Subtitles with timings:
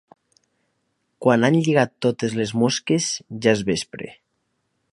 [1.25, 3.11] Quan han lligat totes les mosques,
[3.47, 4.09] ja és vespre.